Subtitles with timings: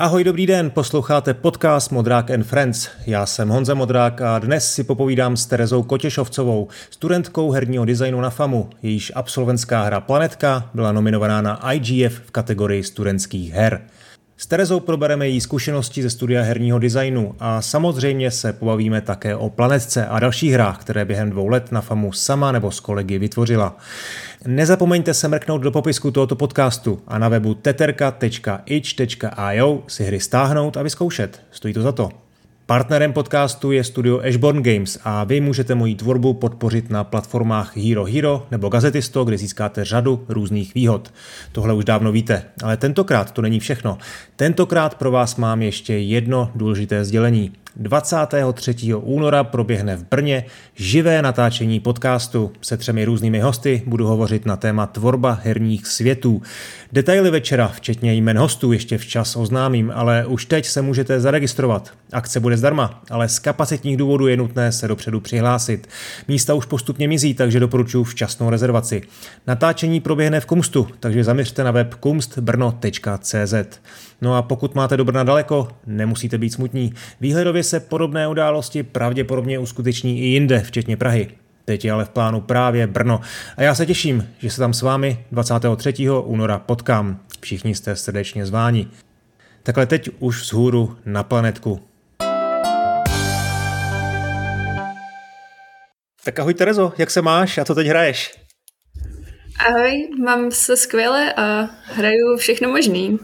[0.00, 2.88] Ahoj, dobrý den, posloucháte podcast Modrák and Friends.
[3.06, 8.30] Já jsem Honza Modrák a dnes si popovídám s Terezou Kotěšovcovou, studentkou herního designu na
[8.30, 8.70] FAMu.
[8.82, 13.80] Jejíž absolventská hra Planetka byla nominovaná na IGF v kategorii studentských her.
[14.40, 19.50] S Terezou probereme její zkušenosti ze studia herního designu a samozřejmě se pobavíme také o
[19.50, 23.76] Planetce a dalších hrách, které během dvou let na FAMu sama nebo s kolegy vytvořila.
[24.46, 28.62] Nezapomeňte se mrknout do popisku tohoto podcastu a na webu teterka.itch.io
[29.86, 31.42] si hry stáhnout a vyzkoušet.
[31.50, 32.27] Stojí to za to.
[32.68, 38.04] Partnerem podcastu je studio Ashborn Games a vy můžete moji tvorbu podpořit na platformách Hero
[38.04, 41.12] Hero nebo Gazetisto, kde získáte řadu různých výhod.
[41.52, 43.98] Tohle už dávno víte, ale tentokrát to není všechno.
[44.36, 47.52] Tentokrát pro vás mám ještě jedno důležité sdělení.
[47.78, 48.94] 23.
[48.94, 52.52] února proběhne v Brně živé natáčení podcastu.
[52.60, 56.42] Se třemi různými hosty budu hovořit na téma tvorba herních světů.
[56.92, 61.90] Detaily večera, včetně jmen hostů, ještě včas oznámím, ale už teď se můžete zaregistrovat.
[62.12, 65.88] Akce bude zdarma, ale z kapacitních důvodů je nutné se dopředu přihlásit.
[66.28, 69.02] Místa už postupně mizí, takže doporučuji včasnou rezervaci.
[69.46, 73.54] Natáčení proběhne v Kumstu, takže zaměřte na web kumstbrno.cz.
[74.20, 76.92] No a pokud máte do Brna daleko, nemusíte být smutní.
[77.20, 81.28] Výhledově se podobné události pravděpodobně uskuteční i jinde, včetně Prahy.
[81.64, 83.20] Teď je ale v plánu právě Brno.
[83.56, 86.10] A já se těším, že se tam s vámi 23.
[86.10, 87.20] února potkám.
[87.40, 88.88] Všichni jste srdečně zváni.
[89.62, 91.80] Takhle teď už vzhůru na planetku.
[96.24, 98.34] Tak ahoj Terezo, jak se máš a co teď hraješ?
[99.68, 103.18] Ahoj, mám se skvěle a hraju všechno možný.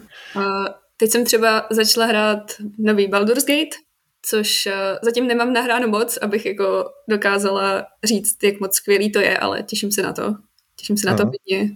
[0.97, 3.77] Teď jsem třeba začala hrát nový Baldur's Gate,
[4.23, 9.39] což uh, zatím nemám nahráno moc, abych jako dokázala říct, jak moc skvělý to je,
[9.39, 10.35] ale těším se na to.
[10.77, 11.17] Těším se Aha.
[11.17, 11.71] na to hodně.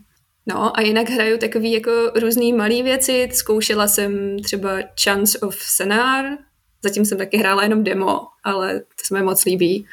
[0.47, 3.29] No a jinak hraju takový jako různý malý věci.
[3.33, 6.39] Zkoušela jsem třeba Chance of Senar,
[6.83, 9.87] zatím jsem taky hrála jenom demo, ale to se mi moc líbí.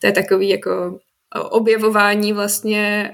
[0.00, 0.98] To je takový jako
[1.50, 3.10] objevování vlastně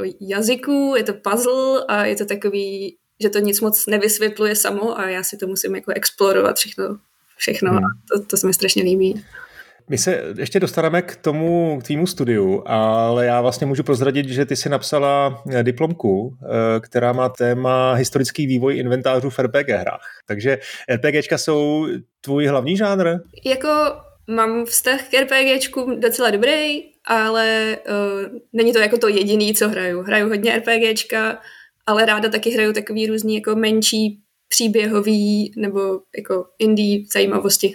[0.00, 4.98] uh, jazyků, je to puzzle a je to takový že to nic moc nevysvětluje samo
[4.98, 6.98] a já si to musím jako explorovat všechno,
[7.36, 7.84] všechno hmm.
[7.84, 9.24] a to, to se mi strašně líbí.
[9.90, 14.44] My se ještě dostaneme k tomu, k tvýmu studiu, ale já vlastně můžu prozradit, že
[14.44, 20.06] ty si napsala eh, diplomku, eh, která má téma historický vývoj inventářů v RPG hrách.
[20.26, 20.58] Takže
[20.90, 21.86] RPGčka jsou
[22.20, 23.08] tvůj hlavní žánr?
[23.44, 23.68] Jako
[24.26, 30.02] mám vztah k RPGčku docela dobrý, ale uh, není to jako to jediný, co hraju.
[30.02, 31.38] Hraju hodně RPGčka,
[31.88, 35.80] ale ráda taky hraju takový různý jako menší příběhový nebo
[36.16, 37.74] jako indie zajímavosti.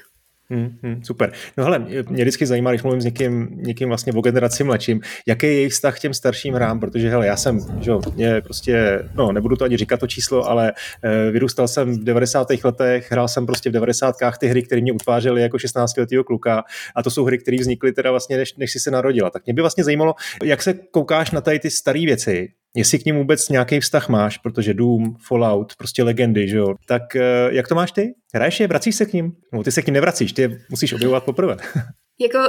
[0.49, 1.31] Hmm, hmm, super.
[1.57, 1.79] No hele,
[2.09, 5.73] mě vždycky zajímá, když mluvím s někým, někým vlastně o generaci mladším, jaký je jejich
[5.73, 9.55] vztah k těm starším hrám, protože hele, já jsem, že jo, mě prostě, no nebudu
[9.55, 10.73] to ani říkat to číslo, ale
[11.03, 12.47] e, vyrůstal jsem v 90.
[12.63, 14.15] letech, hrál jsem prostě v 90.
[14.39, 16.63] ty hry, které mě utvářely jako 16 letého kluka
[16.95, 19.29] a to jsou hry, které vznikly teda vlastně, než, než jsi se narodila.
[19.29, 23.05] Tak mě by vlastně zajímalo, jak se koukáš na tady ty staré věci, jestli k
[23.05, 26.73] ním vůbec nějaký vztah máš, protože Doom, Fallout, prostě legendy, že jo.
[26.87, 28.13] Tak eh, jak to máš ty?
[28.33, 29.31] Hraješ je, vracíš se k ním?
[29.53, 31.57] No, ty se k ním nevracíš, ty je musíš objevovat poprvé.
[32.19, 32.39] jako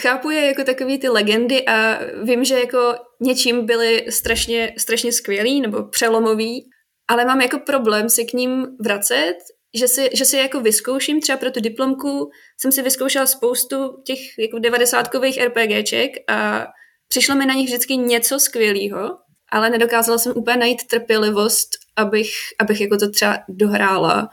[0.00, 5.60] chápu je jako takový ty legendy a vím, že jako něčím byly strašně, strašně skvělý
[5.60, 6.64] nebo přelomový,
[7.08, 9.34] ale mám jako problém si k ním vracet,
[9.74, 12.30] že si, že si jako vyzkouším, třeba pro tu diplomku
[12.60, 16.66] jsem si vyzkoušela spoustu těch jako devadesátkových RPGček a
[17.08, 19.10] přišlo mi na nich vždycky něco skvělého
[19.54, 24.28] ale nedokázala jsem úplně najít trpělivost, abych, abych jako to třeba dohrála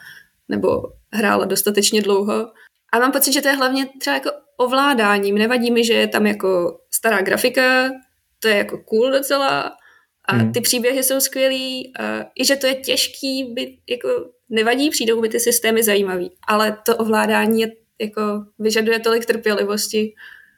[0.50, 0.84] nebo
[1.14, 2.48] hrála dostatečně dlouho.
[2.94, 5.36] A mám pocit, že to je hlavně třeba jako ovládáním.
[5.36, 7.90] Nevadí mi, že je tam jako stará grafika,
[8.40, 9.72] to je jako cool docela
[10.26, 10.52] a hmm.
[10.52, 14.10] ty příběhy jsou skvělý a i že to je těžký, by jako
[14.50, 17.72] nevadí, přijdou by ty systémy zajímavý, ale to ovládání je,
[18.02, 18.22] jako
[18.60, 20.14] vyžaduje tolik trpělivosti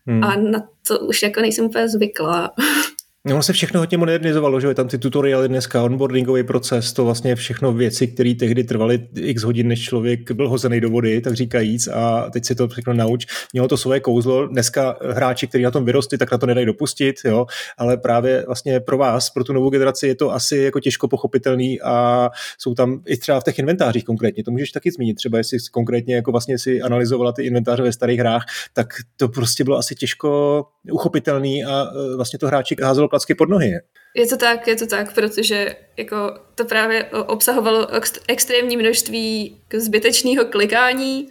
[0.08, 0.24] hmm.
[0.24, 2.52] a na to už jako nejsem úplně zvyklá.
[3.28, 7.06] No, ono se všechno hodně modernizovalo, že je tam ty tutoriály dneska, onboardingový proces, to
[7.06, 11.34] vlastně všechno věci, které tehdy trvaly x hodin, než člověk byl hozený do vody, tak
[11.34, 13.26] říkajíc, a teď si to všechno nauč.
[13.54, 14.48] Mělo to své kouzlo.
[14.48, 17.46] Dneska hráči, kteří na tom vyrostli, tak na to nedají dopustit, jo,
[17.78, 21.82] ale právě vlastně pro vás, pro tu novou generaci je to asi jako těžko pochopitelný
[21.82, 25.58] a jsou tam i třeba v těch inventářích konkrétně, to můžeš taky zmínit, třeba jestli
[25.72, 28.88] konkrétně jako vlastně si analyzovala ty inventáře ve starých hrách, tak
[29.18, 32.76] to prostě bylo asi těžko uchopitelný a e, vlastně to hráči
[33.14, 33.72] klacky pod nohy.
[34.16, 37.88] Je to tak, je to tak, protože jako to právě obsahovalo
[38.28, 41.30] extrémní množství zbytečného klikání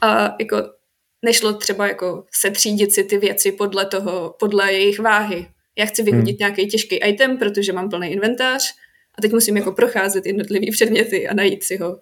[0.00, 0.56] a jako
[1.24, 5.46] nešlo třeba jako setřídit si ty věci podle toho, podle jejich váhy.
[5.78, 6.38] Já chci vyhodit hmm.
[6.38, 8.62] nějaký těžký item, protože mám plný inventář
[9.18, 12.00] a teď musím jako procházet jednotlivý předměty a najít si ho.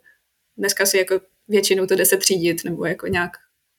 [0.57, 3.31] dneska si jako většinou to jde se třídit nebo jako nějak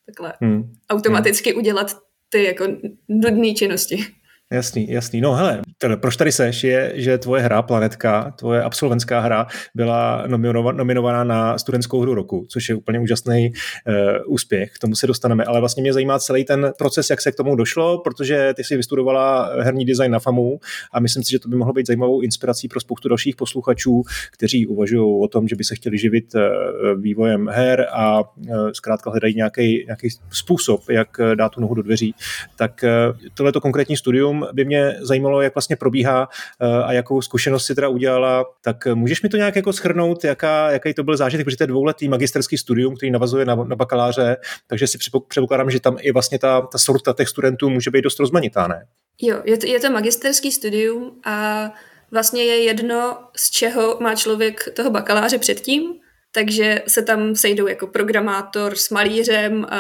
[0.05, 0.73] takhle hmm.
[0.89, 1.59] automaticky hmm.
[1.59, 1.97] udělat
[2.29, 2.67] ty jako
[3.07, 4.05] nudné činnosti.
[4.53, 5.21] Jasný, jasný.
[5.21, 10.23] No hele, teda, proč tady seš, je, že tvoje hra Planetka, tvoje absolventská hra, byla
[10.71, 13.53] nominovaná na studentskou hru roku, což je úplně úžasný
[13.87, 17.31] uh, úspěch, k tomu se dostaneme, ale vlastně mě zajímá celý ten proces, jak se
[17.31, 20.59] k tomu došlo, protože ty si vystudovala herní design na FAMu
[20.93, 24.67] a myslím si, že to by mohlo být zajímavou inspirací pro spoustu dalších posluchačů, kteří
[24.67, 26.41] uvažují o tom, že by se chtěli živit uh,
[27.01, 32.15] vývojem her a uh, zkrátka hledají nějaký, nějaký způsob, jak dát tu nohu do dveří.
[32.55, 36.29] Tak uh, tohleto konkrétní studium by mě zajímalo, jak vlastně probíhá
[36.61, 38.45] eh, a jakou zkušenost si teda udělala.
[38.61, 41.67] Tak můžeš mi to nějak jako schrnout, jaká, jaký to byl zážitek, protože to je
[41.67, 44.37] dvouletý magisterský studium, který navazuje na, na bakaláře,
[44.67, 44.97] takže si
[45.27, 48.85] předpokládám, že tam i vlastně ta, ta sorta těch studentů může být dost rozmanitá, ne?
[49.21, 51.69] Jo, je to, je to magisterský studium a
[52.11, 55.93] vlastně je jedno, z čeho má člověk toho bakaláře předtím,
[56.31, 59.79] takže se tam sejdou jako programátor s malířem a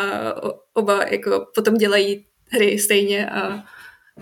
[0.73, 3.63] oba jako potom dělají hry stejně a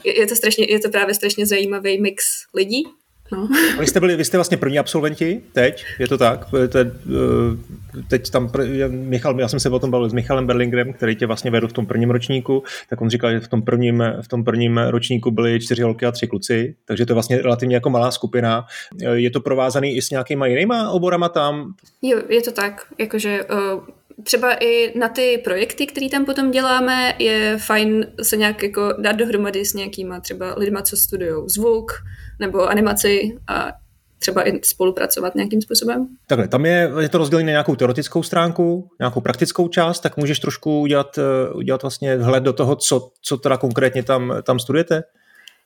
[0.04, 2.84] je, je to strašně, je to právě strašně zajímavý mix lidí.
[3.32, 3.48] No.
[3.80, 6.46] Vy jste byli, vy jste vlastně první absolventi teď, je to tak?
[6.70, 8.52] Te, eh, teď tam
[8.88, 11.74] Michal, já jsem se o tom bavil s Michalem Berlingrem, který tě vlastně vedl v
[11.74, 15.60] tom prvním ročníku, tak on říkal, že v tom prvním, v tom prvním ročníku byly
[15.60, 18.66] čtyři holky a tři kluci, takže to je vlastně relativně jako malá skupina.
[19.04, 21.74] Eh, je to provázaný i s nějakýma jinýma oborama tam?
[22.02, 27.14] Jo, je to tak, jakože uh třeba i na ty projekty, které tam potom děláme,
[27.20, 31.92] je fajn se nějak jako dát dohromady s nějakýma třeba lidma, co studují zvuk
[32.40, 33.72] nebo animaci a
[34.20, 36.08] třeba i spolupracovat nějakým způsobem.
[36.28, 40.40] Takhle, tam je, je to rozdělené na nějakou teoretickou stránku, nějakou praktickou část, tak můžeš
[40.40, 45.04] trošku udělat, eh, udělat vlastně vhled do toho, co, co teda konkrétně tam, tam studujete?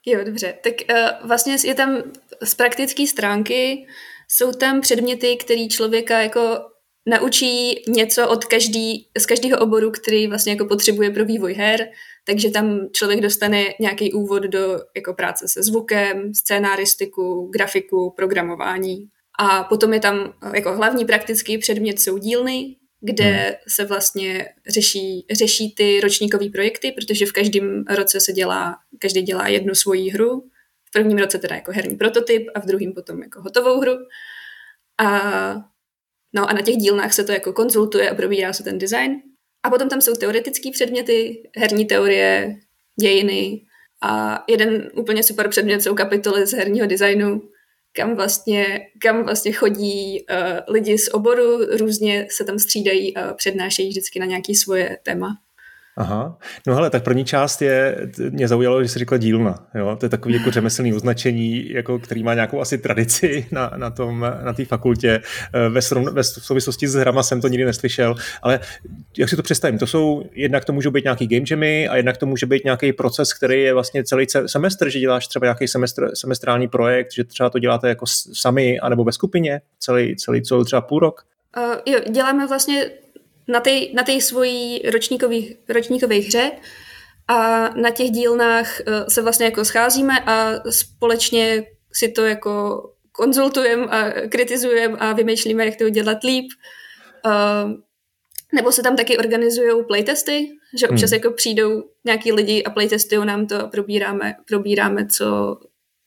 [0.05, 0.53] Jo, dobře.
[0.63, 1.97] Tak uh, vlastně je tam
[2.43, 3.85] z praktické stránky,
[4.27, 6.59] jsou tam předměty, které člověka jako
[7.05, 11.87] naučí něco od každý, z každého oboru, který vlastně jako potřebuje pro vývoj her,
[12.25, 19.07] takže tam člověk dostane nějaký úvod do jako práce se zvukem, scénáristiku, grafiku, programování.
[19.39, 23.53] A potom je tam jako hlavní praktický předmět jsou dílny, kde hmm.
[23.67, 29.47] se vlastně řeší, řeší ty ročníkové projekty, protože v každém roce se dělá, každý dělá
[29.47, 30.43] jednu svoji hru.
[30.85, 33.93] V prvním roce teda jako herní prototyp a v druhém potom jako hotovou hru.
[34.97, 35.21] A
[36.35, 39.21] No a na těch dílnách se to jako konzultuje a probírá se ten design.
[39.63, 42.55] A potom tam jsou teoretické předměty, herní teorie,
[43.01, 43.61] dějiny
[44.03, 47.41] a jeden úplně super předmět jsou kapitoly z herního designu,
[47.95, 53.89] kam vlastně, kam vlastně chodí uh, lidi z oboru, různě se tam střídají a přednášejí
[53.89, 55.27] vždycky na nějaké svoje téma.
[55.97, 56.37] Aha,
[56.67, 57.97] no hele, tak první část je,
[58.29, 59.95] mě zaujalo, že jsi řekla dílna, jo?
[59.99, 64.25] to je takový jako řemeslný označení, jako, který má nějakou asi tradici na, na tom,
[64.43, 65.21] na té fakultě.
[65.53, 68.59] Eh, ve, srovn, ve souvislosti s hrama jsem to nikdy neslyšel, ale
[69.17, 72.17] jak si to představím, to jsou, jednak to můžou být nějaký game jamy a jednak
[72.17, 76.11] to může být nějaký proces, který je vlastně celý semestr, že děláš třeba nějaký semestr,
[76.13, 80.81] semestrální projekt, že třeba to děláte jako sami anebo ve skupině, celý, celý, celý třeba
[80.81, 81.25] půl rok.
[81.57, 82.85] Uh, jo, děláme vlastně
[83.47, 84.81] na té na tej svojí
[85.69, 86.51] ročníkové hře
[87.27, 93.85] a na těch dílnách eh, se vlastně jako scházíme a společně si to jako konzultujeme
[93.85, 96.45] a kritizujeme a vymýšlíme, jak to udělat líp.
[97.25, 97.71] Uh,
[98.53, 101.17] nebo se tam taky organizují playtesty, že občas hmm.
[101.17, 105.59] jako přijdou nějaký lidi a playtestují nám to a probíráme, probíráme co,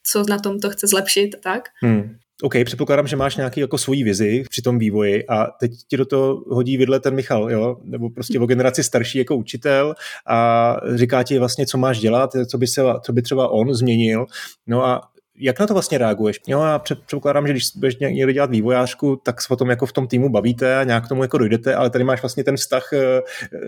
[0.03, 1.69] co na tom to chce zlepšit a tak.
[1.81, 2.17] Hmm.
[2.43, 6.05] OK, předpokládám, že máš nějaký jako svoji vizi při tom vývoji a teď ti do
[6.05, 7.77] toho hodí vidle ten Michal, jo?
[7.83, 9.95] nebo prostě o generaci starší jako učitel
[10.27, 14.25] a říká ti vlastně, co máš dělat, co by, se, co by třeba on změnil.
[14.67, 15.01] No a
[15.39, 16.39] jak na to vlastně reaguješ?
[16.47, 20.07] Jo, já předpokládám, že když budeš někdy dělat vývojářku, tak se potom jako v tom
[20.07, 23.21] týmu bavíte a nějak k tomu jako dojdete, ale tady máš vlastně ten vztah eh,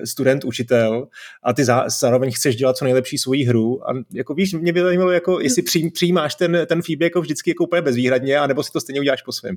[0.05, 1.07] student-učitel
[1.43, 5.11] a ty zároveň chceš dělat co nejlepší svoji hru a jako víš, mě by zajímalo,
[5.11, 5.63] jako jestli
[5.93, 9.31] přijímáš ten, ten feedback jako vždycky jako úplně bezvýhradně, anebo si to stejně uděláš po
[9.31, 9.55] svém.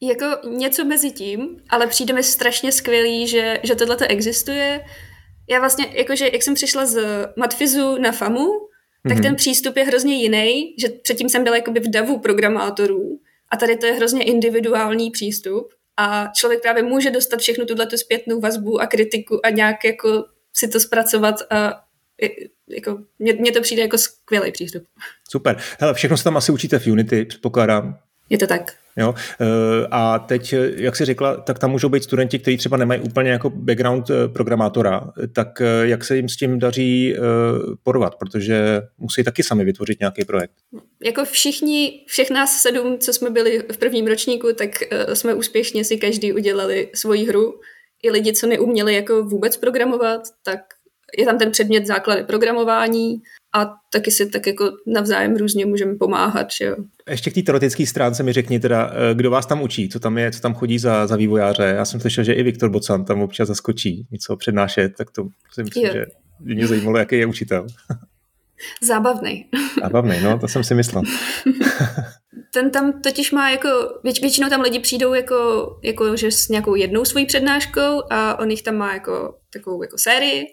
[0.00, 4.80] Jako něco mezi tím, ale přijde mi strašně skvělý, že, že tohle existuje.
[5.50, 8.46] Já vlastně, jakože jak jsem přišla z Matfizu na FAMu,
[9.02, 9.22] tak mm-hmm.
[9.22, 13.76] ten přístup je hrozně jiný, že předtím jsem byla jakoby v davu programátorů a tady
[13.76, 18.86] to je hrozně individuální přístup a člověk právě může dostat všechnu tuhle zpětnou vazbu a
[18.86, 21.82] kritiku a nějak jako si to zpracovat a
[22.68, 24.82] jako, mně, to přijde jako skvělý přístup.
[25.30, 25.58] Super.
[25.78, 27.98] Hele, všechno se tam asi učíte v Unity, předpokládám.
[28.30, 28.85] Je to tak.
[28.98, 29.14] Jo?
[29.90, 33.50] A teď, jak jsi řekla, tak tam můžou být studenti, kteří třeba nemají úplně jako
[33.50, 37.16] background programátora, tak jak se jim s tím daří
[37.82, 40.52] porovat, protože musí taky sami vytvořit nějaký projekt.
[41.04, 44.70] Jako všichni, všech nás sedm, co jsme byli v prvním ročníku, tak
[45.14, 47.60] jsme úspěšně si každý udělali svoji hru.
[48.02, 50.60] I lidi, co neuměli jako vůbec programovat, tak
[51.18, 53.16] je tam ten předmět základy programování
[53.56, 56.46] a taky si tak jako navzájem různě můžeme pomáhat.
[56.58, 56.76] Že jo.
[57.10, 60.18] Ještě k té teoretické stránce mi řekni teda, eh, kdo vás tam učí, co tam
[60.18, 61.62] je, co tam chodí za, za vývojáře.
[61.62, 65.62] Já jsem slyšel, že i Viktor Bocan tam občas zaskočí něco přednášet, tak to si
[65.62, 65.92] myslím, jo.
[65.92, 66.04] že
[66.40, 67.66] mě zajímalo, jaký je učitel.
[68.82, 69.46] Zábavný.
[69.82, 71.02] Zábavný, no, to jsem si myslel.
[72.54, 73.68] Ten tam totiž má jako,
[74.04, 78.50] věč, většinou tam lidi přijdou jako, jako, že s nějakou jednou svojí přednáškou a on
[78.50, 80.46] jich tam má jako takovou jako sérii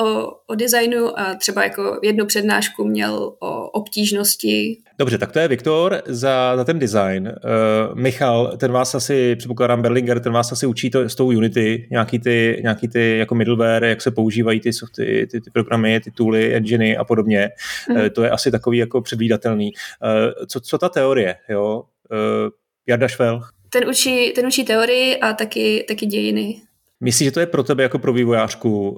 [0.00, 4.76] o, o designu a třeba jako jednu přednášku měl o obtížnosti.
[4.98, 7.28] Dobře, tak to je Viktor za, za ten design.
[7.28, 11.88] Uh, Michal, ten vás asi, předpokládám Berlinger, ten vás asi učí to, s tou Unity,
[11.90, 16.10] nějaký ty, nějaký ty jako middleware, jak se používají ty, ty, ty, ty programy, ty
[16.10, 17.50] tooly, enginy a podobně.
[17.88, 17.96] Mm.
[17.96, 19.72] Uh, to je asi takový jako předvídatelný.
[19.72, 21.82] Uh, co, co ta teorie, jo?
[22.12, 22.50] Uh,
[22.86, 23.40] Jarda Švel?
[23.70, 26.56] Ten učí, ten učí teorii a taky, taky dějiny.
[27.00, 28.96] Myslíš, že to je pro tebe jako pro vývojářku uh,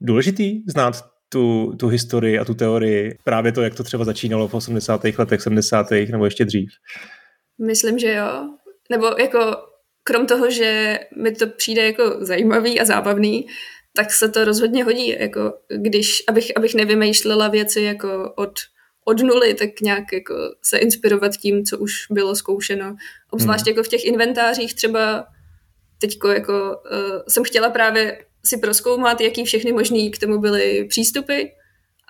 [0.00, 4.54] důležitý znát tu, tu historii a tu teorii, právě to, jak to třeba začínalo v
[4.54, 5.04] 80.
[5.18, 5.86] letech, 70.
[6.10, 6.70] nebo ještě dřív?
[7.66, 8.48] Myslím, že jo.
[8.90, 9.56] Nebo jako
[10.02, 13.46] krom toho, že mi to přijde jako zajímavý a zábavný,
[13.96, 18.52] tak se to rozhodně hodí, jako když, abych, abych nevymýšlela věci jako od,
[19.04, 22.96] od nuly, tak nějak jako se inspirovat tím, co už bylo zkoušeno.
[23.30, 23.72] Obzvlášť hmm.
[23.72, 25.26] jako v těch inventářích třeba
[25.98, 31.42] teďko jako uh, jsem chtěla právě si proskoumat, jaký všechny možný k tomu byly přístupy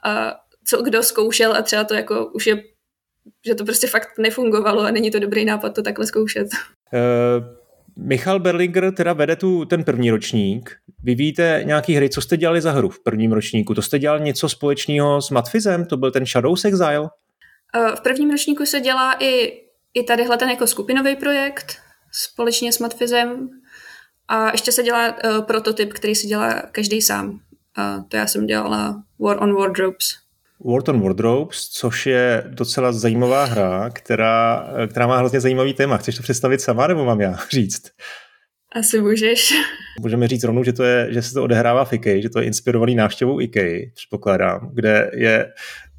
[0.04, 0.34] a
[0.66, 2.62] co kdo zkoušel a třeba to jako už je,
[3.46, 6.48] že to prostě fakt nefungovalo a není to dobrý nápad to takhle zkoušet.
[6.92, 7.44] Uh,
[7.96, 10.76] Michal Berlinger teda vede tu ten první ročník.
[11.02, 13.74] Vy víte nějaký hry, co jste dělali za hru v prvním ročníku?
[13.74, 15.86] To jste dělal něco společného s Matfizem?
[15.86, 17.00] To byl ten Shadows Exile?
[17.00, 19.52] Uh, v prvním ročníku se dělá i,
[19.94, 21.76] i tadyhle ten jako skupinový projekt
[22.12, 23.48] společně s Matfizem.
[24.28, 27.30] A ještě se dělá uh, prototyp, který si dělá každý sám.
[27.30, 30.24] Uh, to já jsem dělala War on Wardrobes.
[30.64, 35.96] War on Wardrobes, což je docela zajímavá hra, která, která má hrozně zajímavý téma.
[35.96, 37.82] Chceš to představit sama, nebo mám já říct?
[38.74, 39.52] Asi můžeš.
[40.00, 42.46] Můžeme říct rovnou, že, to je, že se to odehrává v IKEA, že to je
[42.46, 45.52] inspirovaný návštěvou IKEA, předpokládám, kde je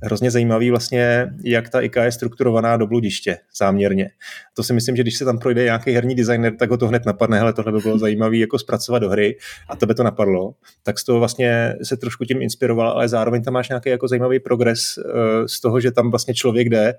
[0.04, 4.10] hrozně zajímavý vlastně, jak ta IKEA je strukturovaná do bludiště záměrně.
[4.54, 7.06] To si myslím, že když se tam projde nějaký herní designer, tak ho to hned
[7.06, 9.38] napadne, hele, tohle by bylo zajímavé jako zpracovat do hry
[9.70, 13.54] a tebe to napadlo, tak z toho vlastně se trošku tím inspiroval, ale zároveň tam
[13.54, 15.04] máš nějaký jako zajímavý progres uh,
[15.46, 16.94] z toho, že tam vlastně člověk jde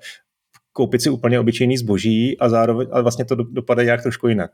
[0.73, 4.51] koupit si úplně obyčejný zboží a zároveň ale vlastně to dopadá nějak trošku jinak.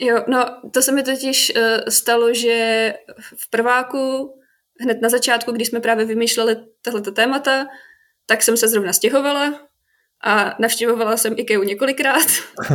[0.00, 2.94] Jo, no to se mi totiž uh, stalo, že
[3.36, 4.34] v prváku
[4.80, 7.66] hned na začátku, když jsme právě vymýšleli tato témata,
[8.26, 9.68] tak jsem se zrovna stěhovala
[10.24, 12.26] a navštěvovala jsem IKEA několikrát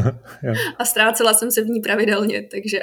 [0.78, 2.80] a ztrácela jsem se v ní pravidelně, takže...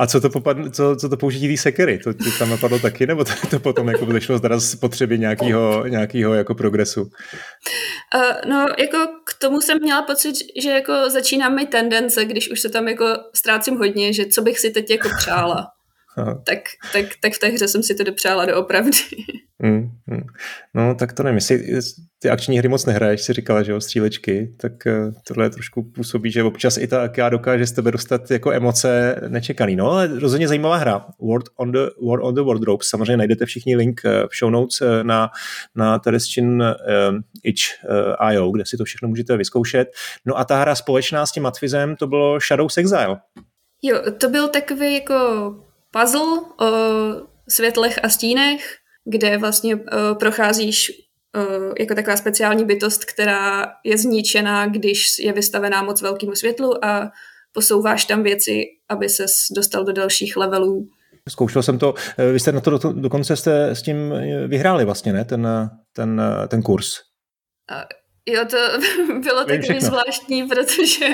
[0.00, 1.98] A co to, popadne, co, co to použití té sekery?
[1.98, 5.86] To ti tam napadlo taky, nebo to, to potom jako zešlo teda z potřeby nějakého,
[5.86, 7.02] nějakého jako progresu?
[7.02, 12.60] Uh, no, jako k tomu jsem měla pocit, že jako začínám mít tendence, když už
[12.60, 15.66] se tam jako ztrácím hodně, že co bych si teď jako přála
[16.24, 16.58] tak,
[16.92, 18.98] tak, tak v té hře jsem si to dopřála doopravdy.
[19.62, 20.22] Mm, mm.
[20.74, 21.82] No, tak to nevím, jestli
[22.18, 26.30] ty akční hry moc nehraješ, si říkala, že jo, střílečky, tak uh, tohle trošku působí,
[26.30, 29.76] že občas i ta já dokáže z tebe dostat jako emoce nečekaný.
[29.76, 31.06] No, ale rozhodně zajímavá hra.
[31.20, 32.84] World on the, World on the Wardrobe.
[32.84, 35.30] Samozřejmě najdete všichni link eh, v show notes eh, na,
[35.74, 39.88] na Tereschin uh, itch.io, kde si to všechno můžete vyzkoušet.
[40.26, 43.20] No a ta hra společná s tím Matvizem, to bylo Shadows Exile.
[43.82, 45.14] Jo, to byl takový jako
[45.90, 46.70] puzzle o
[47.48, 49.82] světlech a stínech, kde vlastně uh,
[50.18, 50.92] procházíš
[51.36, 57.10] uh, jako taková speciální bytost, která je zničená, když je vystavená moc velkému světlu a
[57.52, 60.88] posouváš tam věci, aby ses dostal do dalších levelů.
[61.28, 64.14] Zkoušel jsem to, eh, vy jste na to do, dokonce jste s tím
[64.46, 65.48] vyhráli vlastně, ne, ten,
[65.92, 67.00] ten, ten kurz.
[67.72, 67.82] Uh,
[68.26, 68.56] jo, to
[69.20, 71.08] bylo takový zvláštní, protože,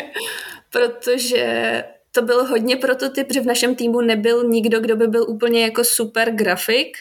[0.70, 5.62] protože to byl hodně prototyp, že v našem týmu nebyl nikdo, kdo by byl úplně
[5.62, 6.96] jako super grafik,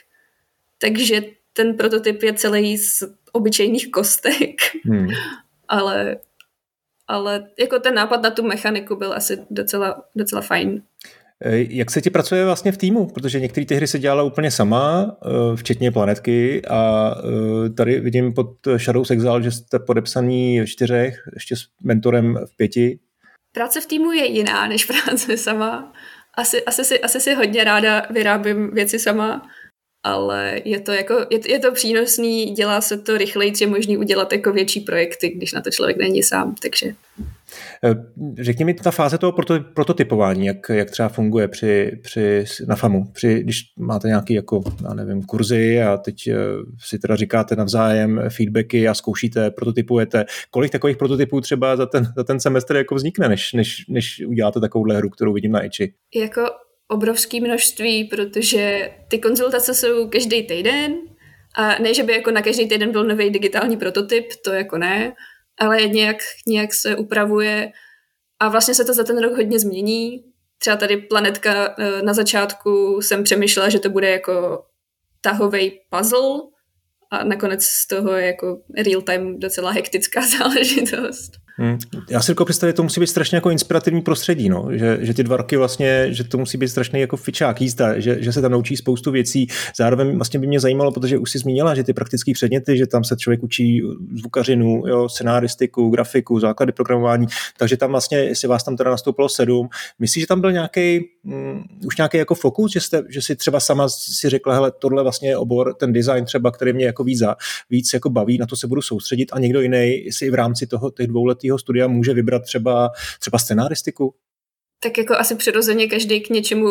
[0.82, 1.22] takže
[1.54, 4.56] ten prototyp je celý z obyčejných kostek,
[4.86, 5.08] hmm.
[5.68, 6.18] ale,
[7.08, 10.82] ale jako ten nápad na tu mechaniku byl asi docela, docela fajn.
[11.52, 13.08] Jak se ti pracuje vlastně v týmu?
[13.08, 15.18] Protože některé ty hry se dělala úplně sama,
[15.56, 17.12] včetně planetky a
[17.78, 23.00] tady vidím pod Shadows Exile, že jste podepsaný v čtyřech, ještě s mentorem v pěti.
[23.56, 25.94] Práce v týmu je jiná než práce sama.
[26.34, 29.50] Asi, asi, si, asi si hodně ráda vyrábím věci sama,
[30.06, 34.34] ale je to, jako, je, je to přínosný, dělá se to rychleji, je možný udělat
[34.34, 36.96] jako větší projekty, když na to člověk není sám, takže
[38.42, 43.12] řekni mi ta fáze toho proto, prototypování, jak, jak třeba funguje při, při, na FAMu,
[43.14, 46.36] při, když máte nějaký jako, já nevím, kurzy a teď eh,
[46.86, 50.26] si teda říkáte navzájem feedbacky a zkoušíte, prototypujete.
[50.52, 54.60] Kolik takových prototypů třeba za ten, za ten semestr jako vznikne, než, než, než uděláte
[54.60, 55.94] takovouhle hru, kterou vidím na Eči?
[56.16, 56.42] Jako
[56.88, 60.94] obrovské množství, protože ty konzultace jsou každý týden
[61.56, 65.14] a ne, že by jako na každý týden byl nový digitální prototyp, to jako ne,
[65.60, 66.18] ale nějak,
[66.48, 67.72] nějak se upravuje
[68.40, 70.24] a vlastně se to za ten rok hodně změní.
[70.58, 74.66] Třeba tady planetka eh, na začátku jsem přemýšlela, že to bude jako
[75.22, 76.40] tahový puzzle
[77.12, 81.43] a nakonec z toho je jako real time docela hektická záležitost.
[81.56, 81.78] Hmm.
[82.10, 84.68] Já si jako představit, to musí být strašně jako inspirativní prostředí, no?
[84.72, 88.24] že, že ty dva roky vlastně, že to musí být strašný jako fičák jízda, že,
[88.24, 89.48] že se tam naučí spoustu věcí.
[89.78, 93.04] Zároveň vlastně by mě zajímalo, protože už si zmínila, že ty praktické předměty, že tam
[93.04, 93.82] se člověk učí
[94.16, 99.70] zvukařinu, jo, scenáristiku, grafiku, základy programování, takže tam vlastně, jestli vás tam teda nastoupilo sedm,
[100.00, 103.60] myslíš, že tam byl nějaký mm, už nějaký jako fokus, že, jste, že si třeba
[103.60, 107.22] sama si řekla, hele, tohle vlastně je obor, ten design třeba, který mě jako víc,
[107.70, 110.92] víc jako baví, na to se budu soustředit a někdo jiný si v rámci toho
[110.92, 114.16] těch dvou let letého studia může vybrat třeba, třeba scenáristiku?
[114.84, 116.68] Tak jako asi přirozeně každý k něčemu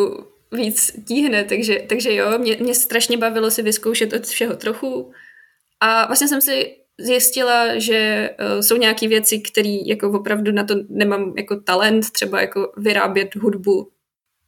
[0.52, 5.12] víc tíhne, takže, takže jo, mě, mě strašně bavilo si vyzkoušet od všeho trochu
[5.80, 10.74] a vlastně jsem si zjistila, že uh, jsou nějaké věci, které jako opravdu na to
[10.88, 13.90] nemám jako talent, třeba jako vyrábět hudbu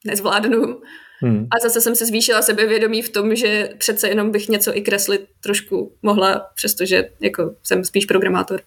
[0.06, 0.80] nezvládnu.
[1.20, 1.46] Hmm.
[1.50, 5.26] A zase jsem se zvýšila sebevědomí v tom, že přece jenom bych něco i kreslit
[5.40, 8.60] trošku mohla, přestože jako jsem spíš programátor.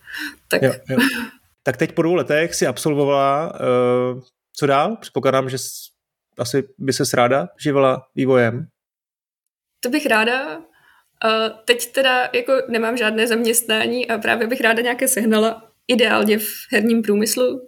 [0.47, 0.97] Tak jo, jo.
[1.67, 4.21] Tak teď po dvou letech si absolvovala, uh,
[4.53, 4.95] co dál?
[4.95, 5.57] Předpokládám, že
[6.37, 8.67] asi by se ráda živila vývojem.
[9.79, 10.57] To bych ráda.
[10.57, 10.61] Uh,
[11.65, 17.01] teď teda jako nemám žádné zaměstnání a právě bych ráda nějaké sehnala, ideálně v herním
[17.01, 17.67] průmyslu.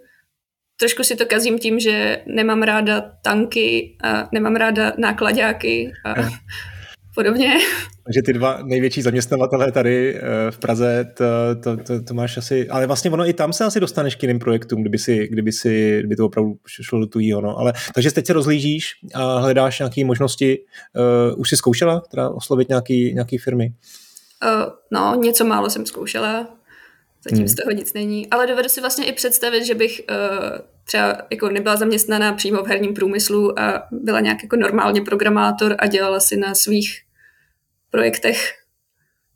[0.76, 6.14] Trošku si to kazím tím, že nemám ráda tanky a nemám ráda nákladáky a
[7.14, 7.54] podobně.
[8.04, 10.20] Takže ty dva největší zaměstnavatele tady eh,
[10.50, 11.24] v Praze, to,
[11.62, 14.38] to, to, to máš asi, ale vlastně ono i tam se asi dostaneš k jiným
[14.38, 17.58] projektům, kdyby, si, kdyby, si, kdyby to opravdu šlo do tujího, no.
[17.58, 20.58] Ale, takže teď se rozlížíš a hledáš nějaké možnosti.
[21.32, 23.72] Uh, už jsi zkoušela teda oslovit nějaký, nějaký firmy?
[24.44, 26.59] Uh, no, něco málo jsem zkoušela,
[27.24, 27.48] zatím hmm.
[27.48, 31.48] z toho nic není, ale dovedu si vlastně i představit, že bych uh, třeba jako
[31.48, 36.36] nebyla zaměstnaná přímo v herním průmyslu a byla nějak jako normálně programátor a dělala si
[36.36, 37.00] na svých
[37.90, 38.52] projektech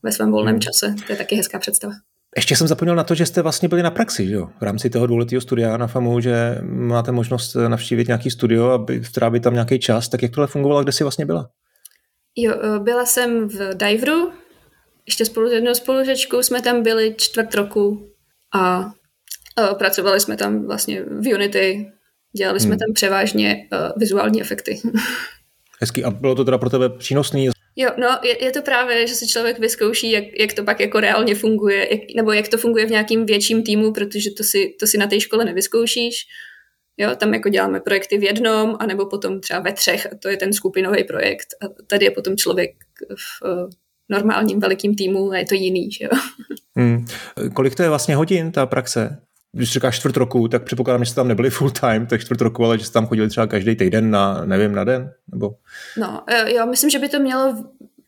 [0.03, 0.61] ve svém volném hmm.
[0.61, 0.95] čase.
[1.07, 1.93] To je taky hezká představa.
[2.37, 4.49] Ještě jsem zapomněl na to, že jste vlastně byli na praxi, že jo?
[4.61, 9.43] V rámci toho dvouletého studia na FAMu, že máte možnost navštívit nějaký studio a strávit
[9.43, 10.09] tam nějaký čas.
[10.09, 11.49] Tak jak tohle fungovalo, kde jsi vlastně byla?
[12.37, 14.33] Jo, e, byla jsem v Diveru,
[15.07, 18.11] ještě spolu s jednou spolužečkou jsme tam byli čtvrt roku
[18.55, 18.93] a,
[19.57, 21.93] a pracovali jsme tam vlastně v Unity,
[22.37, 22.79] dělali jsme hmm.
[22.79, 24.81] tam převážně uh, vizuální efekty.
[25.81, 26.05] Hezký.
[26.05, 27.49] A bylo to teda pro tebe přínosný?
[27.77, 31.01] Jo, no je, je to právě, že si člověk vyzkouší, jak, jak to pak jako
[31.01, 34.87] reálně funguje, jak, nebo jak to funguje v nějakým větším týmu, protože to si, to
[34.87, 36.17] si na té škole nevyzkoušíš.
[36.97, 40.37] Jo, tam jako děláme projekty v jednom, anebo potom třeba ve třech, a to je
[40.37, 41.47] ten skupinový projekt.
[41.63, 42.71] A tady je potom člověk
[43.17, 43.71] v uh,
[44.09, 46.11] normálním velikým týmu a je to jiný, že jo.
[46.77, 47.07] Hmm.
[47.55, 49.19] Kolik to je vlastně hodin, ta praxe?
[49.55, 52.65] když říkáš čtvrt roku, tak předpokládám, že jste tam nebyli full time, tak čtvrt roku,
[52.65, 55.11] ale že jste tam chodili třeba každý týden na, nevím, na den?
[55.33, 55.55] Nebo...
[55.97, 57.65] No, e, jo, myslím, že by to mělo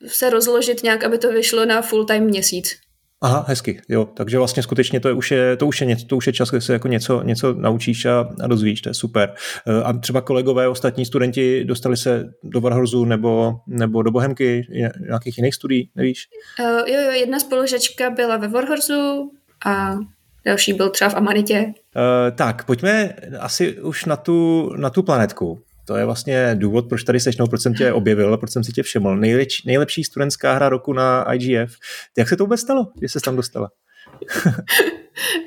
[0.06, 2.76] se rozložit nějak, aby to vyšlo na full time měsíc.
[3.22, 4.04] Aha, hezky, jo.
[4.04, 6.50] Takže vlastně skutečně to, je, už, je, to, už, je, něco, to už je čas,
[6.50, 9.34] kdy se jako něco, něco naučíš a, a dozvíš, to je super.
[9.66, 14.66] E, a třeba kolegové, ostatní studenti dostali se do Varhorzu nebo, nebo do Bohemky,
[15.08, 16.28] nějakých jiných studií, nevíš?
[16.60, 19.30] Uh, jo, jo, jedna spolužečka byla ve Varhorzu
[19.66, 19.96] a
[20.44, 21.64] další byl třeba v Amanitě.
[21.96, 25.65] Uh, tak, pojďme asi už na tu, na tu planetku.
[25.86, 28.72] To je vlastně důvod, proč tady seš, no, proč jsem tě objevil, proč jsem si
[28.72, 29.16] tě všiml.
[29.16, 31.76] Nejlepší, nejlepší studentská hra roku na IGF.
[32.18, 33.70] Jak se to vůbec stalo, že se tam dostala?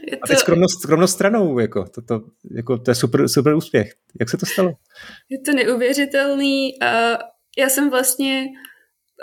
[0.10, 0.18] to...
[0.24, 2.22] A teď skromnost, skromnost stranou, jako, to, to,
[2.56, 3.94] jako, to je super, super úspěch.
[4.20, 4.74] Jak se to stalo?
[5.30, 6.74] Je to neuvěřitelný.
[6.82, 7.18] Uh,
[7.58, 8.46] já jsem vlastně,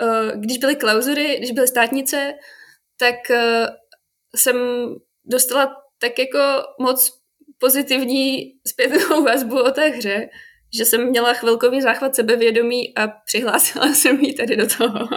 [0.01, 2.33] uh, když byly klauzury, když byly státnice,
[2.99, 3.67] tak uh,
[4.35, 4.57] jsem
[5.25, 6.39] dostala tak jako
[6.79, 7.19] moc
[7.57, 10.29] pozitivní zpětnou vazbu o té hře,
[10.73, 15.07] že jsem měla chvilkový záchvat sebevědomí a přihlásila jsem jí tady do toho.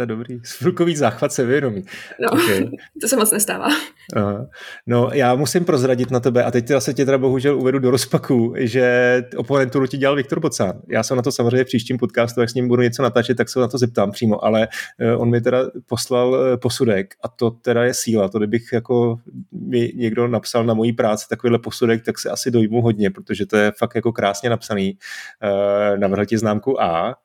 [0.00, 0.40] To je dobrý.
[0.58, 1.84] Chvilkový záchvat sebevědomí.
[2.20, 2.70] No, okay.
[3.00, 3.68] to se moc nestává.
[4.16, 4.46] Aha.
[4.86, 8.54] No, já musím prozradit na tebe, a teď zase tě teda bohužel uvedu do rozpaku,
[8.56, 10.80] že oponenturu ti dělal Viktor Bocán.
[10.88, 13.48] Já jsem na to samozřejmě v příštím podcastu, jak s ním budu něco natáčet, tak
[13.48, 17.50] se na to zeptám přímo, ale eh, on mi teda poslal eh, posudek a to
[17.50, 18.28] teda je síla.
[18.28, 19.16] To kdybych jako
[19.52, 23.56] mi někdo napsal na mojí práci takovýhle posudek, tak se asi dojmu hodně, protože to
[23.56, 24.98] je fakt jako krásně napsaný.
[25.42, 27.16] Uh, navrhl ti známku A,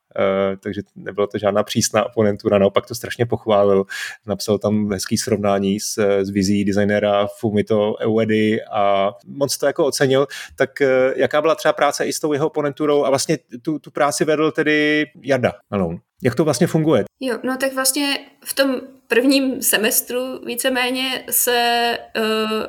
[0.59, 3.85] takže nebyla to žádná přísná oponentura, naopak to strašně pochválil.
[4.25, 10.27] Napsal tam hezký srovnání s, s vizí designéra Fumito Uedy a moc to jako ocenil.
[10.55, 13.91] Tak uh, jaká byla třeba práce i s tou jeho oponenturou a vlastně tu, tu
[13.91, 15.97] práci vedl tedy Jarda Malone.
[16.23, 17.05] Jak to vlastně funguje?
[17.19, 22.63] Jo, no tak vlastně v tom prvním semestru víceméně se uh,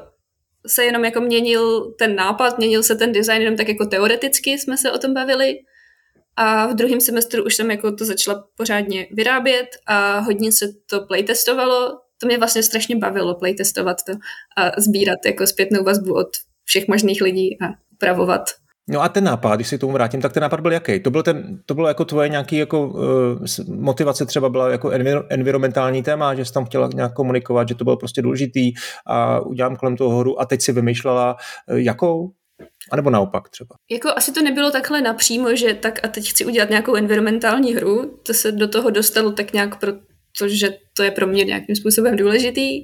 [0.66, 4.78] se jenom jako měnil ten nápad, měnil se ten design, jenom tak jako teoreticky jsme
[4.78, 5.58] se o tom bavili.
[6.36, 11.06] A v druhém semestru už jsem jako to začala pořádně vyrábět a hodně se to
[11.06, 11.98] playtestovalo.
[12.20, 14.12] To mě vlastně strašně bavilo playtestovat to
[14.56, 16.28] a sbírat jako zpětnou vazbu od
[16.64, 18.50] všech možných lidí a upravovat
[18.88, 21.00] No a ten nápad, když se k tomu vrátím, tak ten nápad byl jaký?
[21.00, 25.26] To, byl ten, to bylo jako tvoje nějaký jako, uh, motivace třeba byla jako envir-
[25.28, 28.72] environmentální téma, že jsi tam chtěla nějak komunikovat, že to bylo prostě důležitý
[29.06, 31.36] a udělám kolem toho horu a teď si vymýšlela
[31.70, 32.30] uh, jakou?
[32.92, 33.76] A nebo naopak třeba?
[33.90, 38.20] Jako asi to nebylo takhle napřímo, že tak a teď chci udělat nějakou environmentální hru.
[38.22, 42.82] To se do toho dostalo tak nějak, protože to je pro mě nějakým způsobem důležitý.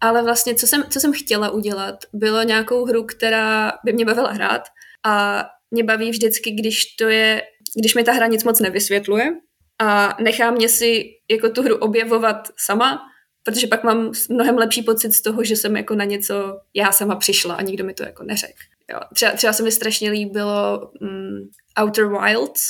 [0.00, 4.32] Ale vlastně, co jsem, co jsem chtěla udělat, bylo nějakou hru, která by mě bavila
[4.32, 4.62] hrát
[5.06, 7.42] a mě baví vždycky, když to je,
[7.80, 9.32] když mi ta hra nic moc nevysvětluje
[9.78, 13.00] a nechá mě si jako tu hru objevovat sama,
[13.42, 17.16] protože pak mám mnohem lepší pocit z toho, že jsem jako na něco já sama
[17.16, 18.75] přišla a nikdo mi to jako neřekl.
[18.92, 19.00] Jo.
[19.14, 21.48] Třeba, třeba se mi strašně líbilo um,
[21.82, 22.60] Outer Wilds,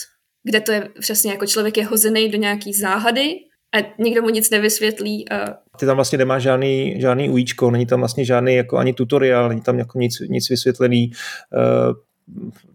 [0.45, 3.35] kde to je přesně jako člověk je hozený do nějaký záhady
[3.75, 5.29] a nikdo mu nic nevysvětlí.
[5.29, 5.59] A...
[5.79, 9.61] Ty tam vlastně nemáš žádný, žádný ujíčko, není tam vlastně žádný jako ani tutoriál, není
[9.61, 11.11] tam jako nic, nic vysvětlený.
[11.53, 11.95] Uh,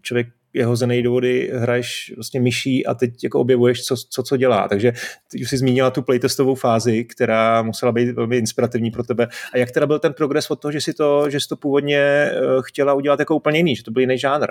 [0.02, 4.36] člověk je hozený do vody, hraješ vlastně myší a teď jako objevuješ, co, co, co
[4.36, 4.68] dělá.
[4.68, 4.92] Takže
[5.30, 9.28] ty už jsi zmínila tu playtestovou fázi, která musela být velmi inspirativní pro tebe.
[9.54, 11.98] A jak teda byl ten progres od toho, že jsi to, že jsi to původně
[11.98, 14.46] eh, chtěla udělat jako úplně jiný, že to byl jiný žánr?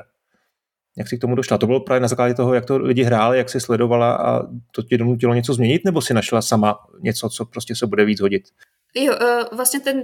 [0.98, 1.58] Jak jsi k tomu došla?
[1.58, 4.82] To bylo právě na základě toho, jak to lidi hráli, jak jsi sledovala a to
[4.82, 8.44] tě donutilo něco změnit, nebo si našla sama něco, co prostě se bude víc hodit?
[8.96, 10.04] Jo, uh, vlastně ten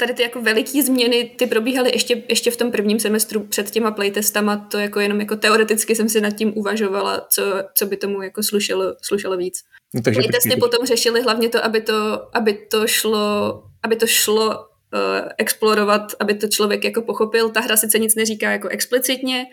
[0.00, 3.90] tady ty jako veliký změny, ty probíhaly ještě, ještě v tom prvním semestru před těma
[3.90, 7.42] playtestama, to jako jenom jako teoreticky jsem si nad tím uvažovala, co,
[7.74, 9.58] co by tomu jako slušelo, slušelo víc.
[9.94, 10.60] No, takže Playtesty počkej.
[10.60, 16.34] potom řešili hlavně to, aby to, aby to šlo, aby to šlo uh, explorovat, aby
[16.34, 17.48] to člověk jako pochopil.
[17.48, 19.44] Ta hra sice nic neříká jako explicitně,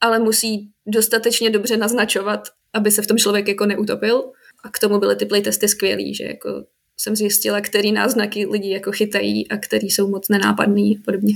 [0.00, 4.32] ale musí dostatečně dobře naznačovat, aby se v tom člověk jako neutopil.
[4.64, 6.64] A k tomu byly ty playtesty skvělý, že jako
[7.00, 11.34] jsem zjistila, který náznaky lidi jako chytají a který jsou moc nenápadný a podobně.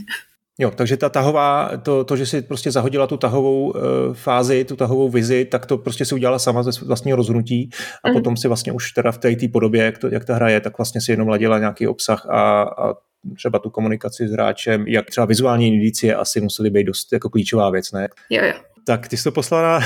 [0.59, 3.75] Jo, takže ta tahová, to, to že si prostě zahodila tu tahovou uh,
[4.13, 7.71] fázi, tu tahovou vizi, tak to prostě si udělala sama ze vlastního rozhodnutí
[8.05, 8.15] a mm.
[8.15, 10.79] potom si vlastně už teda v té podobě, jak, to, jak ta hra je, tak
[10.79, 12.95] vlastně si jenom ladila nějaký obsah a, a
[13.37, 17.71] třeba tu komunikaci s hráčem, jak třeba vizuální indicie asi musely být dost jako klíčová
[17.71, 18.09] věc, ne?
[18.31, 18.55] Jo, jo.
[18.87, 19.81] Tak ty jsi to poslala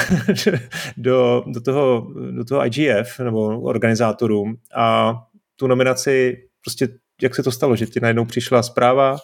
[0.96, 5.14] do, do, toho, do toho IGF nebo organizátorům a
[5.58, 6.88] tu nominaci, prostě
[7.22, 9.16] jak se to stalo, že ti najednou přišla zpráva?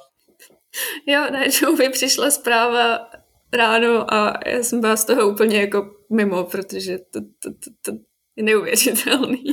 [1.06, 3.10] Jo, najednou mi přišla zpráva
[3.52, 7.92] ráno a já jsem byla z toho úplně jako mimo, protože to, to, to, to
[8.36, 9.44] je neuvěřitelný.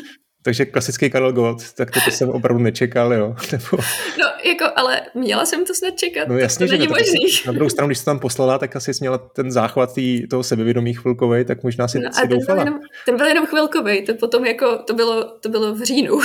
[0.43, 3.36] Takže klasický Karel Gott, tak to, to jsem opravdu nečekal, jo?
[3.51, 3.84] Nebo...
[4.19, 7.45] No, jako, ale měla jsem to snad čekat, no, jasně, to není ne, možný.
[7.45, 10.43] Na druhou stranu, když jsi tam poslala, tak asi jsi měla ten záchvat tý, toho
[10.43, 12.63] sebevědomí chvilkovej, tak možná si, no, si ten doufala.
[12.63, 16.19] Byl jenom, ten byl jenom chvilkovej, to potom jako, to bylo, to bylo v říjnu.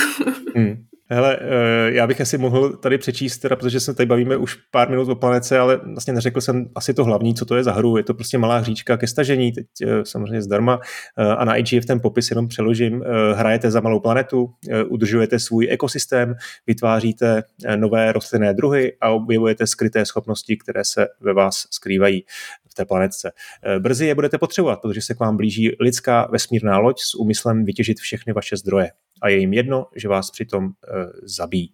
[0.55, 0.85] Hmm.
[1.09, 4.89] Hele, eh, já bych asi mohl tady přečíst, teda, protože se tady bavíme už pár
[4.89, 7.97] minut o planece, ale vlastně neřekl jsem asi to hlavní, co to je za hru.
[7.97, 10.79] Je to prostě malá hříčka ke stažení, teď eh, samozřejmě zdarma
[11.17, 13.03] eh, a na v ten popis jenom přeložím.
[13.35, 14.49] Hrajete za malou planetu,
[14.87, 16.35] udržujete svůj ekosystém,
[16.67, 17.43] vytváříte
[17.75, 22.23] nové rostlinné druhy a objevujete skryté schopnosti, které se ve vás skrývají
[22.69, 23.31] v té planetce.
[23.79, 27.99] Brzy je budete potřebovat, protože se k vám blíží lidská vesmírná loď s úmyslem vytěžit
[27.99, 28.91] všechny vaše zdroje
[29.21, 30.71] a je jim jedno, že vás přitom uh,
[31.23, 31.73] zabíjí.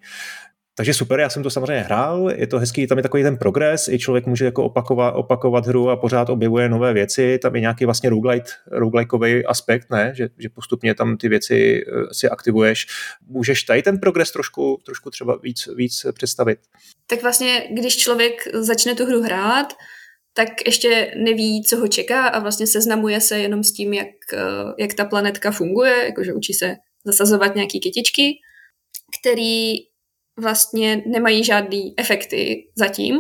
[0.75, 3.88] Takže super, já jsem to samozřejmě hrál, je to hezký, tam je takový ten progres,
[3.88, 7.86] i člověk může jako opakovat, opakovat hru a pořád objevuje nové věci, tam je nějaký
[7.86, 10.13] vlastně roguelite, roguelikeový aspekt, ne?
[10.15, 12.88] Že, že postupně tam ty věci uh, si aktivuješ.
[13.27, 16.60] Můžeš tady ten progres trošku, trošku třeba víc, víc představit?
[17.08, 19.73] Tak vlastně, když člověk začne tu hru hrát,
[20.34, 24.38] tak ještě neví, co ho čeká a vlastně seznamuje se jenom s tím, jak, eh,
[24.79, 28.39] jak ta planetka funguje, jakože učí se zasazovat nějaký kytičky,
[29.21, 29.73] který
[30.37, 33.19] vlastně nemají žádný efekty zatím,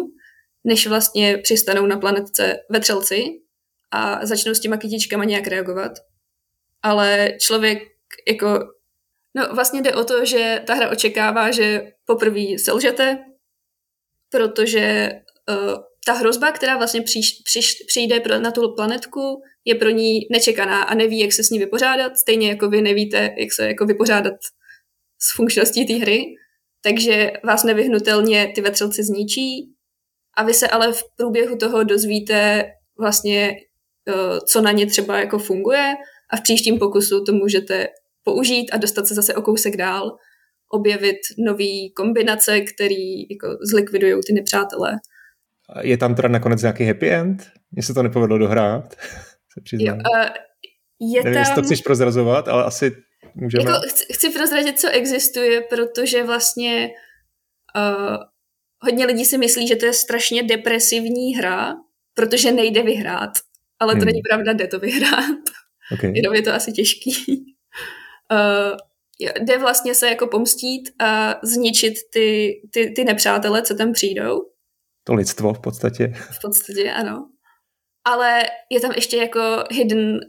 [0.63, 3.25] než vlastně přistanou na planetce vetřelci
[3.91, 5.91] a začnou s těma kytičkama nějak reagovat.
[6.81, 7.79] Ale člověk
[8.27, 8.59] jako...
[9.35, 13.25] No vlastně jde o to, že ta hra očekává, že poprvé selžete,
[14.29, 15.11] protože
[15.49, 20.19] uh, ta hrozba, která vlastně příš, příš, přijde pro, na tu planetku, je pro ní
[20.31, 23.85] nečekaná a neví, jak se s ní vypořádat, stejně jako vy nevíte, jak se jako
[23.85, 24.33] vypořádat
[25.19, 26.25] s funkčností té hry,
[26.83, 29.73] takže vás nevyhnutelně ty vetřelci zničí
[30.37, 32.65] a vy se ale v průběhu toho dozvíte
[32.99, 33.55] vlastně,
[34.09, 35.93] eh, co na ně třeba jako funguje
[36.29, 37.87] a v příštím pokusu to můžete
[38.23, 40.17] použít a dostat se zase o kousek dál,
[40.71, 44.91] objevit nové kombinace, které jako zlikvidují ty nepřátelé.
[45.81, 47.51] Je tam teda nakonec nějaký happy end?
[47.71, 48.95] Mně se to nepovedlo dohrát,
[49.53, 49.97] se přiznám.
[49.97, 50.29] Jo, uh,
[50.99, 51.55] je Nevím, tam...
[51.55, 52.95] to chceš prozrazovat, ale asi
[53.35, 53.63] můžeme...
[53.63, 56.89] Jako chci, chci prozradit, co existuje, protože vlastně
[57.77, 58.17] uh,
[58.79, 61.75] hodně lidí si myslí, že to je strašně depresivní hra,
[62.13, 63.31] protože nejde vyhrát.
[63.79, 64.05] Ale to hmm.
[64.05, 65.39] není pravda, jde to vyhrát.
[65.93, 66.11] Okay.
[66.15, 67.15] Jenom je to asi těžký.
[68.31, 68.77] Uh,
[69.39, 74.52] jde vlastně se jako pomstít a zničit ty, ty, ty nepřátele, co tam přijdou.
[75.03, 76.13] To lidstvo v podstatě.
[76.15, 77.29] V podstatě, ano.
[78.05, 80.19] Ale je tam ještě jako hidden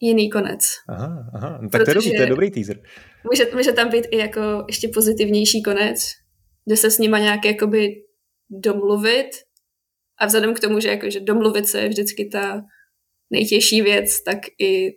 [0.00, 0.64] jiný konec.
[0.88, 1.58] Aha, aha.
[1.62, 2.82] No, tak to je, dobrý, to je dobrý teaser.
[3.30, 5.98] Může, může tam být i jako ještě pozitivnější konec,
[6.66, 7.94] kde se s nima nějak jakoby
[8.50, 9.30] domluvit
[10.18, 12.62] a vzhledem k tomu, že, jako, že domluvit se je vždycky ta
[13.30, 14.90] nejtěžší věc, tak i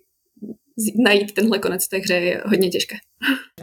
[1.03, 2.95] najít tenhle konec té hře je hodně těžké.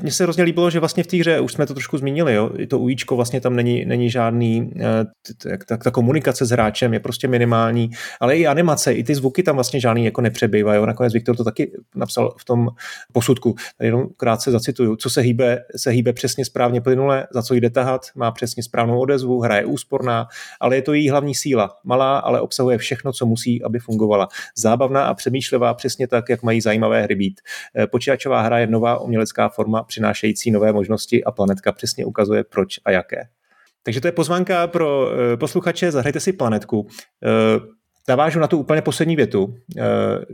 [0.02, 2.50] Mně se hrozně líbilo, že vlastně v té hře, už jsme to trošku zmínili, jo,
[2.68, 7.90] to ujíčko vlastně tam není, není žádný, eh, ta, komunikace s hráčem je prostě minimální,
[8.20, 10.76] ale i animace, i ty zvuky tam vlastně žádný jako nepřebývají.
[10.76, 10.86] Jo.
[10.86, 12.68] Nakonec Viktor to taky napsal v tom
[13.12, 17.54] posudku, tady jenom krátce zacituju, co se hýbe, se hýbe přesně správně plynule, za co
[17.54, 20.26] jde tahat, má přesně správnou odezvu, hra je úsporná,
[20.60, 21.76] ale je to její hlavní síla.
[21.84, 24.28] Malá, ale obsahuje všechno, co musí, aby fungovala.
[24.56, 27.40] Zábavná a přemýšlivá, přesně tak, jak mají zajímavé hry být.
[27.78, 32.78] Eh, počítačová hra je nová umělecká forma přinášející nové možnosti a planetka přesně ukazuje proč
[32.84, 33.28] a jaké.
[33.82, 36.86] Takže to je pozvánka pro eh, posluchače, zahrajte si planetku.
[37.24, 37.60] Eh,
[38.08, 39.82] navážu na tu úplně poslední větu, eh,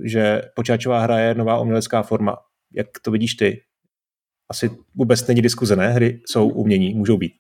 [0.05, 2.37] že počítačová hra je nová umělecká forma.
[2.75, 3.63] Jak to vidíš ty?
[4.51, 5.89] Asi vůbec není diskuze, ne?
[5.89, 7.33] Hry jsou umění, můžou být.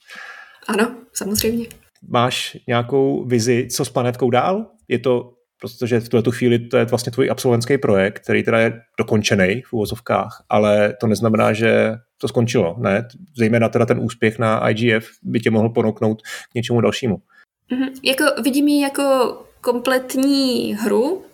[0.69, 1.67] Ano, samozřejmě.
[2.09, 4.67] Máš nějakou vizi, co s planetkou dál?
[4.89, 8.81] Je to protože v tuto chvíli to je vlastně tvůj absolventský projekt, který teda je
[8.99, 13.09] dokončený v úvozovkách, ale to neznamená, že to skončilo, ne?
[13.37, 17.17] Zejména teda ten úspěch na IGF by tě mohl ponoknout k něčemu dalšímu.
[17.17, 17.91] Mm-hmm.
[18.03, 21.25] Jako, vidím ji jako kompletní hru,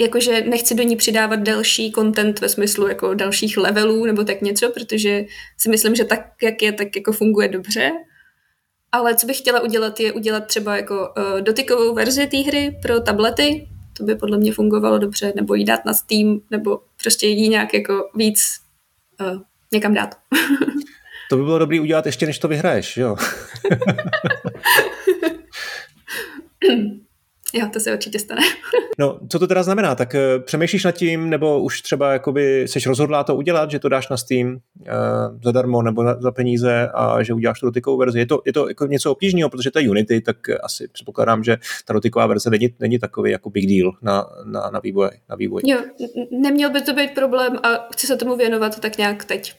[0.00, 4.70] jakože nechci do ní přidávat další content ve smyslu jako dalších levelů nebo tak něco,
[4.70, 5.24] protože
[5.58, 7.90] si myslím, že tak, jak je, tak jako funguje dobře.
[8.92, 13.00] Ale co bych chtěla udělat, je udělat třeba jako uh, dotykovou verzi té hry pro
[13.00, 17.48] tablety, to by podle mě fungovalo dobře, nebo jí dát na Steam, nebo prostě jí
[17.48, 18.40] nějak jako víc
[19.20, 19.40] uh,
[19.72, 20.14] někam dát.
[21.30, 23.16] to by bylo dobré udělat ještě, než to vyhraješ, jo?
[27.60, 28.40] Jo, to se určitě stane.
[28.98, 29.94] no, co to teda znamená?
[29.94, 33.88] Tak uh, přemýšlíš nad tím, nebo už třeba jakoby seš rozhodlá to udělat, že to
[33.88, 34.56] dáš na Steam uh,
[35.44, 38.18] zadarmo nebo na, za peníze a že uděláš tu dotykovou verzi.
[38.18, 41.56] Je to, je to jako něco obtížného, protože to je Unity, tak asi předpokládám, že
[41.84, 45.62] ta dotyková verze není, není takový jako big deal na, na, na, vývoj, na vývoj.
[45.64, 45.78] Jo,
[46.30, 49.54] neměl by to být problém a chci se tomu věnovat tak nějak teď.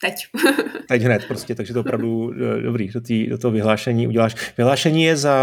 [0.00, 0.14] Teď.
[0.88, 4.54] teď hned prostě, takže to opravdu eh, dobrý, do, tý, do toho vyhlášení uděláš.
[4.58, 5.34] Vyhlášení je za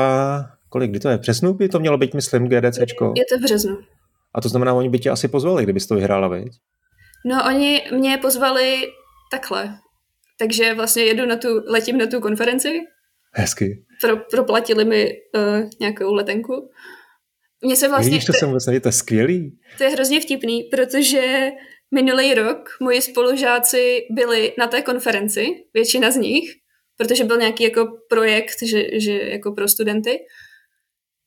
[0.71, 1.17] kolik, kdy to je?
[1.17, 3.13] Přesnu by to mělo být, myslím, GDCčko.
[3.17, 3.77] Je to v březnu.
[4.35, 6.47] A to znamená, oni by tě asi pozvali, kdybys to vyhrála, viď?
[7.25, 8.87] No, oni mě pozvali
[9.31, 9.77] takhle.
[10.39, 12.79] Takže vlastně jedu na tu, letím na tu konferenci.
[13.33, 13.85] Hezky.
[14.01, 16.69] Pro, proplatili mi uh, nějakou letenku.
[17.65, 18.09] Mně se vlastně...
[18.09, 19.59] Vidíš, to jsem vlastně, to je skvělý.
[19.77, 21.49] To je hrozně vtipný, protože
[21.93, 26.49] minulý rok moji spolužáci byli na té konferenci, většina z nich,
[26.97, 30.19] protože byl nějaký jako projekt, že, že jako pro studenty.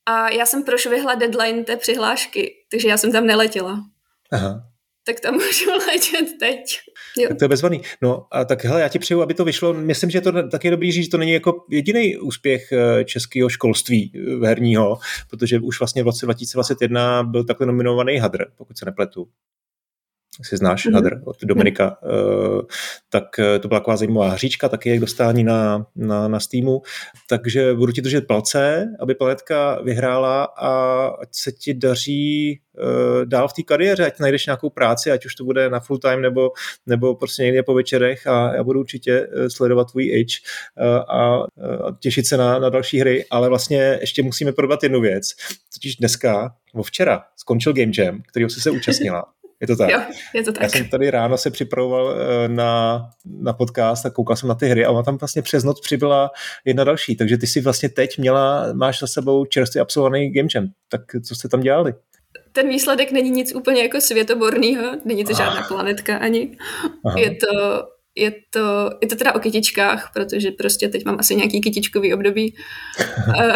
[0.05, 3.83] A já jsem prošvihla deadline té přihlášky, takže já jsem tam neletěla.
[4.31, 4.63] Aha.
[5.05, 6.79] Tak tam můžu letět teď.
[7.17, 7.29] Jo.
[7.29, 7.81] Tak to je bezvaný.
[8.01, 9.73] No a tak hele, já ti přeju, aby to vyšlo.
[9.73, 14.11] Myslím, že to taky dobrý říct, že to není jako jediný úspěch eh, českého školství
[14.15, 14.97] eh, herního,
[15.29, 19.27] protože už vlastně v roce 2021 byl takhle nominovaný Hadr, pokud se nepletu.
[20.43, 20.95] Si znáš hmm.
[20.95, 22.61] Hadr od Dominika, uh,
[23.09, 23.23] tak
[23.59, 26.81] to byla taková zajímavá hříčka, taky je k dostání na, na, na Steamu,
[27.29, 33.47] takže budu ti držet palce, aby planetka vyhrála a ať se ti daří uh, dál
[33.47, 36.51] v té kariéře, ať najdeš nějakou práci, ať už to bude na full time nebo,
[36.85, 40.37] nebo prostě někde po večerech a já budu určitě sledovat tvůj age
[41.07, 41.45] a,
[41.85, 45.31] a těšit se na, na další hry, ale vlastně ještě musíme probrat jednu věc,
[45.73, 49.25] totiž dneska, nebo včera, skončil Game Jam, kterýho jsi se účastnila.
[49.61, 49.89] Je to tak?
[49.89, 50.01] Jo,
[50.33, 50.63] je to tak.
[50.63, 54.67] Já jsem tady ráno se připravoval eh, na, na podcast a koukal jsem na ty
[54.67, 56.31] hry a ona tam vlastně přes noc přibyla
[56.65, 60.67] jedna další, takže ty si vlastně teď měla, máš za sebou čerstvě absolvovaný Game Jam.
[60.89, 61.93] Tak co jste tam dělali?
[62.51, 65.37] Ten výsledek není nic úplně jako světoborného, není to ah.
[65.37, 66.57] žádná planetka ani.
[67.05, 67.19] Aha.
[67.19, 67.83] Je to,
[68.15, 72.55] je to, je to teda o kytičkách, protože prostě teď mám asi nějaký kytičkový období.
[73.39, 73.53] Eh,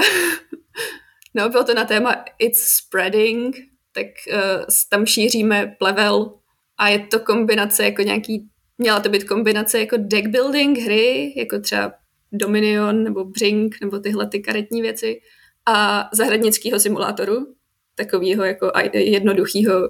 [1.36, 3.56] no, bylo to na téma It's Spreading,
[3.91, 6.34] tak uh, tam šíříme plevel
[6.78, 8.47] a je to kombinace jako nějaký,
[8.78, 11.93] měla to být kombinace jako deck building hry, jako třeba
[12.32, 15.21] Dominion nebo Brink nebo tyhle ty karetní věci
[15.65, 17.56] a zahradnického simulátoru,
[17.95, 19.89] takového jako jednoduchýho,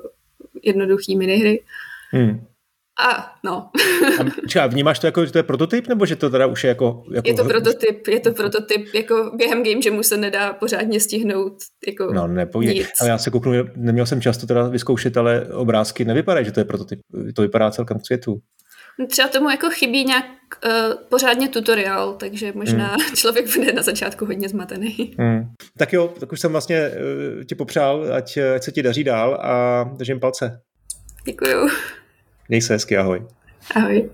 [0.63, 1.63] jednoduchý minihry.
[2.12, 2.45] Hmm.
[2.99, 3.69] A no.
[4.62, 7.03] a vnímáš to jako, že to je prototyp, nebo že to teda už je jako...
[7.13, 11.53] jako je to prototyp, je to prototyp, jako během game jamu se nedá pořádně stihnout
[11.88, 16.45] jako No nepovídej, ale já se kouknu, neměl jsem často teda vyzkoušet, ale obrázky nevypadají,
[16.45, 16.99] že to je prototyp,
[17.35, 18.39] to vypadá celkem k světu.
[19.07, 20.25] Třeba tomu jako chybí nějak
[20.65, 20.71] uh,
[21.09, 23.15] pořádně tutoriál, takže možná hmm.
[23.15, 25.15] člověk bude na začátku hodně zmatený.
[25.19, 25.43] Hmm.
[25.77, 29.39] Tak jo, tak už jsem vlastně uh, ti popřál, ať, ať se ti daří dál
[29.41, 30.62] a držím palce.
[31.25, 31.69] Děkuju.
[32.49, 33.21] Měj se hezky, ahoj.
[33.75, 34.09] Ahoj.